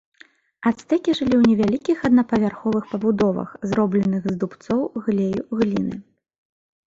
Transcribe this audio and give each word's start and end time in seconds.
Ацтэкі 0.69 1.11
жылі 1.17 1.33
ў 1.37 1.43
невялікіх 1.49 1.97
аднапавярховых 2.07 2.83
пабудовах, 2.93 3.49
зробленых 3.73 4.23
з 4.25 4.33
дубцоў, 4.45 4.81
глею, 5.09 5.41
гліны. 5.61 5.95